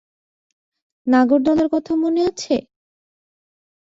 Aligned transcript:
নাগরদোলার 1.07 1.67
কথা 1.73 1.93
মনে 1.95 2.21
আছে? 2.29 2.55